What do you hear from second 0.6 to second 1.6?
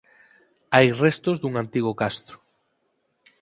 Hai restos dun